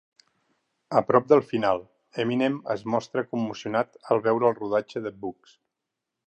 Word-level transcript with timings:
A 1.01 1.01
prop 1.09 1.27
del 1.33 1.43
final, 1.51 1.83
Eminem 2.23 2.55
es 2.77 2.85
mostra 2.95 3.25
commocionat 3.35 4.01
al 4.17 4.23
veure 4.29 4.49
el 4.51 4.57
rodatge 4.63 5.05
de 5.07 5.13
Bugz. 5.27 5.55